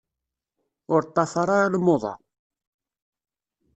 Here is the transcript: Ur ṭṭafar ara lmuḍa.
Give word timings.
Ur 0.93 1.01
ṭṭafar 1.07 1.47
ara 1.55 1.73
lmuḍa. 1.73 2.13